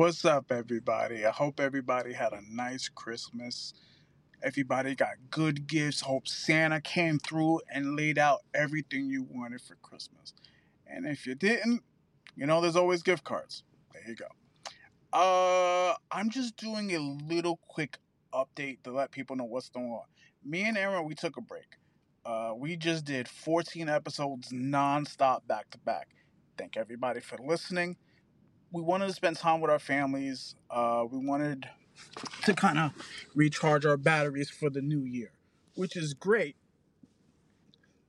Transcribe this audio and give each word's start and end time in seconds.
What's 0.00 0.24
up, 0.24 0.50
everybody? 0.50 1.26
I 1.26 1.30
hope 1.30 1.60
everybody 1.60 2.14
had 2.14 2.32
a 2.32 2.40
nice 2.50 2.88
Christmas. 2.88 3.74
Everybody 4.42 4.94
got 4.94 5.10
good 5.28 5.66
gifts. 5.66 6.00
Hope 6.00 6.26
Santa 6.26 6.80
came 6.80 7.18
through 7.18 7.60
and 7.70 7.96
laid 7.96 8.16
out 8.16 8.38
everything 8.54 9.10
you 9.10 9.26
wanted 9.30 9.60
for 9.60 9.74
Christmas. 9.82 10.32
And 10.86 11.06
if 11.06 11.26
you 11.26 11.34
didn't, 11.34 11.82
you 12.34 12.46
know, 12.46 12.62
there's 12.62 12.76
always 12.76 13.02
gift 13.02 13.24
cards. 13.24 13.62
There 13.92 14.02
you 14.08 14.14
go. 14.14 14.24
Uh, 15.12 15.96
I'm 16.10 16.30
just 16.30 16.56
doing 16.56 16.94
a 16.94 16.98
little 16.98 17.60
quick 17.68 17.98
update 18.32 18.82
to 18.84 18.92
let 18.92 19.10
people 19.10 19.36
know 19.36 19.44
what's 19.44 19.68
going 19.68 19.90
on. 19.90 20.04
Me 20.42 20.62
and 20.62 20.78
Aaron, 20.78 21.04
we 21.04 21.14
took 21.14 21.36
a 21.36 21.42
break. 21.42 21.76
Uh, 22.24 22.54
we 22.56 22.74
just 22.74 23.04
did 23.04 23.28
14 23.28 23.90
episodes 23.90 24.50
nonstop 24.50 25.46
back 25.46 25.68
to 25.72 25.78
back. 25.80 26.08
Thank 26.56 26.78
everybody 26.78 27.20
for 27.20 27.36
listening. 27.36 27.98
We 28.72 28.82
wanted 28.82 29.08
to 29.08 29.12
spend 29.12 29.36
time 29.36 29.60
with 29.60 29.70
our 29.70 29.80
families. 29.80 30.54
Uh, 30.70 31.04
we 31.10 31.18
wanted 31.18 31.68
to 32.44 32.54
kind 32.54 32.78
of 32.78 32.92
recharge 33.34 33.84
our 33.84 33.96
batteries 33.96 34.48
for 34.48 34.70
the 34.70 34.80
new 34.80 35.04
year, 35.04 35.32
which 35.74 35.96
is 35.96 36.14
great 36.14 36.56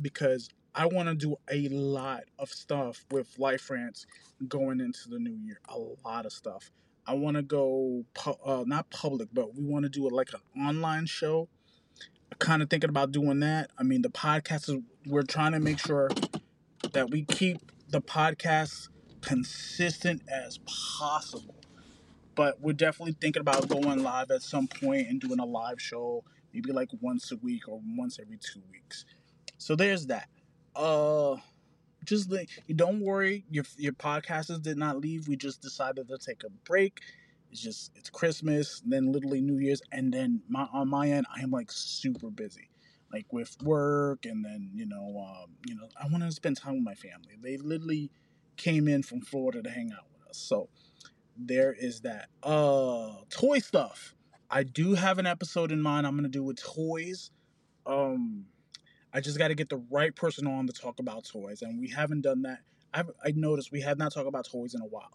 because 0.00 0.50
I 0.74 0.86
want 0.86 1.08
to 1.08 1.14
do 1.14 1.36
a 1.50 1.68
lot 1.68 2.24
of 2.38 2.50
stuff 2.50 3.04
with 3.10 3.38
Life 3.38 3.70
Rants 3.70 4.06
going 4.46 4.80
into 4.80 5.08
the 5.08 5.18
new 5.18 5.34
year. 5.34 5.60
A 5.68 5.78
lot 6.06 6.26
of 6.26 6.32
stuff. 6.32 6.70
I 7.06 7.14
want 7.14 7.36
to 7.36 7.42
go, 7.42 8.04
pu- 8.14 8.36
uh, 8.44 8.64
not 8.66 8.90
public, 8.90 9.28
but 9.32 9.54
we 9.54 9.64
want 9.64 9.84
to 9.84 9.88
do 9.88 10.06
it 10.06 10.12
like 10.12 10.30
an 10.32 10.66
online 10.66 11.06
show. 11.06 11.48
Kind 12.38 12.62
of 12.62 12.70
thinking 12.70 12.90
about 12.90 13.12
doing 13.12 13.40
that. 13.40 13.70
I 13.78 13.82
mean, 13.82 14.02
the 14.02 14.10
podcast 14.10 14.68
is, 14.68 14.76
we're 15.06 15.22
trying 15.22 15.52
to 15.52 15.60
make 15.60 15.78
sure 15.78 16.10
that 16.92 17.10
we 17.10 17.24
keep 17.24 17.58
the 17.88 18.00
podcast 18.00 18.88
consistent 19.22 20.22
as 20.28 20.58
possible. 20.66 21.54
But 22.34 22.60
we're 22.60 22.72
definitely 22.72 23.16
thinking 23.20 23.40
about 23.40 23.68
going 23.68 24.02
live 24.02 24.30
at 24.30 24.42
some 24.42 24.66
point 24.66 25.08
and 25.08 25.20
doing 25.20 25.38
a 25.38 25.44
live 25.44 25.80
show, 25.80 26.24
maybe 26.52 26.72
like 26.72 26.88
once 27.00 27.30
a 27.30 27.36
week 27.36 27.68
or 27.68 27.80
once 27.96 28.18
every 28.18 28.38
two 28.38 28.62
weeks. 28.70 29.04
So 29.58 29.76
there's 29.76 30.06
that. 30.06 30.28
Uh, 30.74 31.36
just 32.04 32.30
like 32.30 32.48
you 32.66 32.74
don't 32.74 33.00
worry, 33.00 33.44
your 33.50 33.64
your 33.76 33.92
podcasters 33.92 34.62
did 34.62 34.76
not 34.76 34.98
leave. 34.98 35.28
We 35.28 35.36
just 35.36 35.60
decided 35.60 36.08
to 36.08 36.18
take 36.18 36.42
a 36.44 36.50
break. 36.64 37.00
It's 37.50 37.60
just 37.60 37.92
it's 37.94 38.10
Christmas, 38.10 38.82
then 38.84 39.12
literally 39.12 39.40
New 39.40 39.58
Year's, 39.58 39.82
and 39.92 40.12
then 40.12 40.42
my 40.48 40.66
on 40.72 40.88
my 40.88 41.08
end, 41.08 41.26
I 41.34 41.42
am 41.42 41.50
like 41.50 41.70
super 41.70 42.30
busy, 42.30 42.70
like 43.12 43.26
with 43.30 43.56
work, 43.62 44.24
and 44.24 44.44
then 44.44 44.70
you 44.74 44.86
know, 44.86 45.24
um, 45.28 45.50
you 45.66 45.74
know, 45.74 45.88
I 46.02 46.08
want 46.08 46.24
to 46.24 46.32
spend 46.32 46.56
time 46.56 46.74
with 46.74 46.84
my 46.84 46.94
family. 46.94 47.36
They 47.40 47.58
literally 47.58 48.10
came 48.62 48.88
in 48.88 49.02
from 49.02 49.20
Florida 49.20 49.62
to 49.62 49.70
hang 49.70 49.92
out 49.92 50.06
with 50.12 50.28
us, 50.28 50.38
so 50.38 50.68
there 51.36 51.72
is 51.72 52.00
that. 52.02 52.28
Uh, 52.42 53.16
toy 53.30 53.58
stuff. 53.58 54.14
I 54.50 54.62
do 54.62 54.94
have 54.94 55.18
an 55.18 55.26
episode 55.26 55.72
in 55.72 55.80
mind. 55.80 56.06
I'm 56.06 56.16
gonna 56.16 56.28
do 56.28 56.44
with 56.44 56.62
toys. 56.62 57.30
Um, 57.86 58.46
I 59.12 59.20
just 59.20 59.38
got 59.38 59.48
to 59.48 59.54
get 59.54 59.68
the 59.68 59.82
right 59.90 60.14
person 60.14 60.46
on 60.46 60.66
to 60.66 60.72
talk 60.72 60.98
about 60.98 61.24
toys, 61.24 61.62
and 61.62 61.80
we 61.80 61.88
haven't 61.88 62.22
done 62.22 62.42
that. 62.42 62.60
I've 62.94 63.10
I 63.24 63.32
noticed 63.34 63.72
we 63.72 63.80
have 63.80 63.98
not 63.98 64.12
talked 64.12 64.28
about 64.28 64.46
toys 64.46 64.74
in 64.74 64.80
a 64.82 64.86
while. 64.86 65.10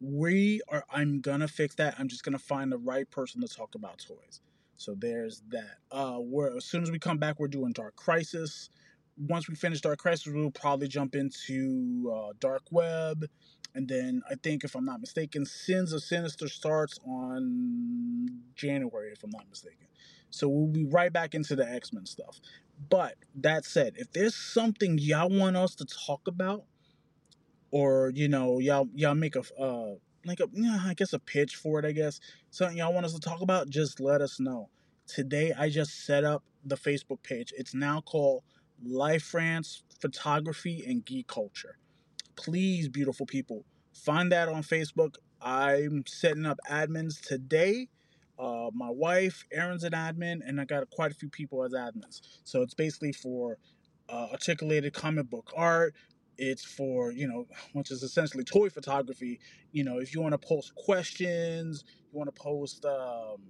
We 0.00 0.60
are. 0.68 0.84
I'm 0.90 1.20
gonna 1.20 1.48
fix 1.48 1.74
that. 1.76 1.94
I'm 1.98 2.08
just 2.08 2.24
gonna 2.24 2.38
find 2.38 2.70
the 2.70 2.78
right 2.78 3.10
person 3.10 3.40
to 3.40 3.48
talk 3.48 3.74
about 3.74 3.98
toys. 3.98 4.40
So 4.76 4.94
there's 4.98 5.42
that. 5.48 5.78
Uh, 5.90 6.18
we're 6.18 6.56
as 6.56 6.64
soon 6.64 6.82
as 6.82 6.90
we 6.90 6.98
come 6.98 7.18
back, 7.18 7.38
we're 7.38 7.48
doing 7.48 7.72
Dark 7.72 7.96
Crisis. 7.96 8.70
Once 9.16 9.48
we 9.48 9.54
finish 9.54 9.80
Dark 9.80 9.98
Crisis, 9.98 10.26
we'll 10.26 10.50
probably 10.50 10.88
jump 10.88 11.14
into 11.14 12.12
uh, 12.14 12.32
Dark 12.40 12.62
Web, 12.70 13.26
and 13.74 13.88
then 13.88 14.22
I 14.30 14.34
think, 14.36 14.64
if 14.64 14.74
I'm 14.74 14.84
not 14.84 15.00
mistaken, 15.00 15.46
Sins 15.46 15.92
of 15.92 16.02
Sinister 16.02 16.48
starts 16.48 16.98
on 17.06 18.28
January, 18.54 19.12
if 19.12 19.22
I'm 19.24 19.30
not 19.30 19.48
mistaken. 19.48 19.86
So 20.30 20.48
we'll 20.48 20.66
be 20.66 20.84
right 20.84 21.12
back 21.12 21.34
into 21.34 21.54
the 21.56 21.68
X 21.68 21.92
Men 21.92 22.06
stuff. 22.06 22.40
But 22.90 23.14
that 23.36 23.64
said, 23.64 23.94
if 23.96 24.12
there's 24.12 24.34
something 24.34 24.98
y'all 24.98 25.30
want 25.30 25.56
us 25.56 25.74
to 25.76 25.84
talk 25.84 26.22
about, 26.26 26.64
or 27.70 28.12
you 28.14 28.28
know, 28.28 28.58
y'all 28.58 28.88
y'all 28.94 29.14
make 29.14 29.36
a 29.36 29.42
uh 29.60 29.94
like 30.24 30.40
a 30.40 30.48
yeah, 30.52 30.80
I 30.84 30.94
guess 30.94 31.12
a 31.12 31.18
pitch 31.18 31.56
for 31.56 31.78
it, 31.78 31.84
I 31.84 31.92
guess 31.92 32.20
something 32.50 32.78
y'all 32.78 32.92
want 32.92 33.06
us 33.06 33.14
to 33.14 33.20
talk 33.20 33.40
about, 33.40 33.68
just 33.68 34.00
let 34.00 34.20
us 34.20 34.40
know. 34.40 34.70
Today 35.06 35.52
I 35.56 35.68
just 35.68 36.04
set 36.04 36.24
up 36.24 36.42
the 36.64 36.76
Facebook 36.76 37.22
page. 37.22 37.52
It's 37.56 37.74
now 37.74 38.00
called 38.00 38.42
Life 38.86 39.34
Rants 39.34 39.82
Photography 40.00 40.84
and 40.86 41.04
Geek 41.04 41.26
Culture. 41.26 41.78
Please, 42.36 42.88
beautiful 42.88 43.26
people, 43.26 43.64
find 43.92 44.32
that 44.32 44.48
on 44.48 44.62
Facebook. 44.62 45.16
I'm 45.40 46.04
setting 46.06 46.46
up 46.46 46.58
admins 46.70 47.20
today 47.20 47.88
uh, 48.38 48.70
my 48.74 48.90
wife, 48.90 49.44
Aaron's 49.52 49.84
an 49.84 49.92
admin, 49.92 50.40
and 50.46 50.60
I 50.60 50.64
got 50.64 50.88
quite 50.90 51.12
a 51.12 51.14
few 51.14 51.28
people 51.28 51.62
as 51.62 51.72
admins. 51.72 52.20
So 52.42 52.62
it's 52.62 52.74
basically 52.74 53.12
for 53.12 53.58
uh, 54.08 54.28
articulated 54.32 54.92
comic 54.92 55.30
book 55.30 55.52
art. 55.56 55.94
It's 56.36 56.64
for, 56.64 57.12
you 57.12 57.28
know, 57.28 57.46
which 57.74 57.92
is 57.92 58.02
essentially 58.02 58.42
toy 58.42 58.68
photography. 58.70 59.38
You 59.72 59.84
know, 59.84 59.98
if 59.98 60.14
you 60.14 60.20
want 60.20 60.32
to 60.32 60.38
post 60.38 60.74
questions, 60.74 61.84
you 62.12 62.18
want 62.18 62.34
to 62.34 62.40
post 62.40 62.84
um, 62.84 63.42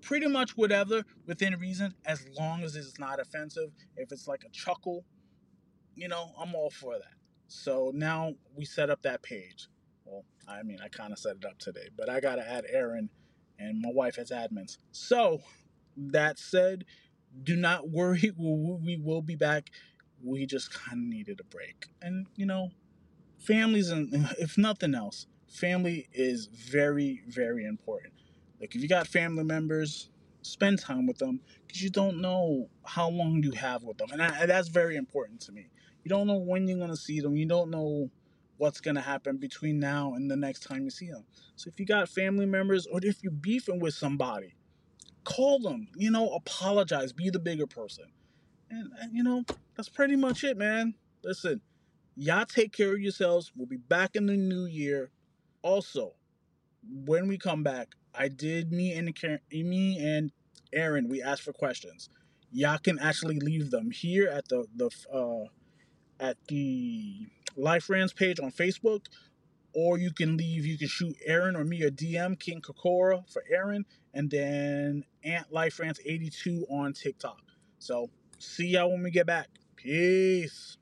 pretty 0.00 0.28
much 0.28 0.56
whatever 0.56 1.04
within 1.26 1.58
reason, 1.58 1.94
as 2.04 2.26
long 2.38 2.62
as 2.62 2.76
it's 2.76 2.98
not 2.98 3.20
offensive. 3.20 3.70
If 3.96 4.12
it's 4.12 4.26
like 4.26 4.44
a 4.44 4.50
chuckle, 4.50 5.04
you 5.94 6.08
know, 6.08 6.32
I'm 6.38 6.54
all 6.54 6.70
for 6.70 6.94
that. 6.94 7.14
So 7.48 7.90
now 7.94 8.34
we 8.54 8.64
set 8.64 8.90
up 8.90 9.02
that 9.02 9.22
page. 9.22 9.68
Well, 10.04 10.24
I 10.46 10.62
mean, 10.62 10.78
I 10.82 10.88
kind 10.88 11.12
of 11.12 11.18
set 11.18 11.36
it 11.36 11.44
up 11.44 11.58
today, 11.58 11.88
but 11.96 12.08
I 12.08 12.20
got 12.20 12.36
to 12.36 12.48
add 12.48 12.64
Aaron 12.68 13.10
and 13.58 13.80
my 13.80 13.90
wife 13.92 14.18
as 14.18 14.30
admins. 14.30 14.78
So, 14.92 15.40
that 15.96 16.38
said, 16.38 16.84
do 17.42 17.56
not 17.56 17.90
worry. 17.90 18.32
We 18.38 18.96
will 19.02 19.22
be 19.22 19.36
back. 19.36 19.70
We 20.22 20.46
just 20.46 20.72
kind 20.72 20.98
of 21.02 21.08
needed 21.08 21.40
a 21.40 21.44
break. 21.44 21.86
And, 22.00 22.26
you 22.36 22.46
know, 22.46 22.70
families, 23.38 23.90
and 23.90 24.12
if 24.38 24.56
nothing 24.56 24.94
else, 24.94 25.26
family 25.48 26.08
is 26.12 26.46
very, 26.46 27.22
very 27.26 27.64
important. 27.64 28.14
Like, 28.60 28.74
if 28.74 28.82
you 28.82 28.88
got 28.88 29.06
family 29.06 29.44
members, 29.44 30.10
spend 30.42 30.78
time 30.78 31.06
with 31.06 31.18
them 31.18 31.40
because 31.66 31.82
you 31.82 31.90
don't 31.90 32.20
know 32.20 32.68
how 32.84 33.08
long 33.08 33.42
you 33.42 33.52
have 33.52 33.82
with 33.84 33.98
them. 33.98 34.08
And, 34.12 34.22
I, 34.22 34.28
and 34.40 34.50
that's 34.50 34.68
very 34.68 34.96
important 34.96 35.40
to 35.42 35.52
me. 35.52 35.68
You 36.04 36.08
don't 36.08 36.26
know 36.26 36.38
when 36.38 36.66
you're 36.66 36.78
going 36.78 36.90
to 36.90 36.96
see 36.96 37.20
them. 37.20 37.36
You 37.36 37.46
don't 37.46 37.70
know 37.70 38.10
what's 38.56 38.80
going 38.80 38.94
to 38.94 39.00
happen 39.00 39.36
between 39.36 39.78
now 39.78 40.14
and 40.14 40.30
the 40.30 40.36
next 40.36 40.64
time 40.64 40.84
you 40.84 40.90
see 40.90 41.08
them. 41.08 41.24
So 41.56 41.68
if 41.68 41.78
you 41.78 41.86
got 41.86 42.08
family 42.08 42.46
members 42.46 42.86
or 42.86 43.00
if 43.02 43.22
you're 43.22 43.32
beefing 43.32 43.78
with 43.78 43.94
somebody, 43.94 44.54
call 45.24 45.58
them, 45.60 45.88
you 45.96 46.10
know, 46.10 46.30
apologize, 46.30 47.12
be 47.12 47.30
the 47.30 47.38
bigger 47.38 47.66
person. 47.66 48.06
And, 48.70 48.90
and 49.00 49.14
you 49.14 49.22
know, 49.22 49.44
that's 49.76 49.88
pretty 49.88 50.16
much 50.16 50.44
it, 50.44 50.56
man. 50.56 50.94
Listen, 51.22 51.60
y'all 52.16 52.44
take 52.46 52.72
care 52.72 52.94
of 52.94 53.00
yourselves. 53.00 53.52
We'll 53.54 53.66
be 53.66 53.76
back 53.76 54.16
in 54.16 54.26
the 54.26 54.36
new 54.36 54.66
year. 54.66 55.10
Also, 55.62 56.14
when 57.04 57.28
we 57.28 57.38
come 57.38 57.62
back, 57.62 57.94
I 58.18 58.28
did 58.28 58.72
me 58.72 58.92
and 58.94 59.14
me 59.52 59.98
and 59.98 60.32
Aaron. 60.72 61.08
We 61.08 61.22
asked 61.22 61.42
for 61.42 61.52
questions. 61.52 62.10
Y'all 62.50 62.78
can 62.78 62.98
actually 62.98 63.38
leave 63.38 63.70
them 63.70 63.90
here 63.90 64.28
at 64.28 64.48
the 64.48 64.66
the 64.74 64.90
uh, 65.12 65.44
at 66.20 66.36
the 66.48 67.26
Life 67.56 67.88
Rants 67.88 68.12
page 68.12 68.40
on 68.40 68.50
Facebook, 68.50 69.06
or 69.74 69.98
you 69.98 70.12
can 70.12 70.36
leave, 70.36 70.66
you 70.66 70.76
can 70.78 70.88
shoot 70.88 71.16
Aaron 71.24 71.54
or 71.56 71.64
me 71.64 71.82
a 71.82 71.90
DM, 71.90 72.38
King 72.38 72.60
Kokora 72.60 73.30
for 73.30 73.44
Aaron, 73.50 73.84
and 74.14 74.30
then 74.30 75.04
Ant 75.22 75.52
Life 75.52 75.78
Rants 75.78 76.00
82 76.04 76.66
on 76.70 76.92
TikTok. 76.92 77.40
So 77.78 78.10
see 78.38 78.68
y'all 78.68 78.90
when 78.90 79.02
we 79.02 79.10
get 79.10 79.26
back. 79.26 79.48
Peace. 79.76 80.76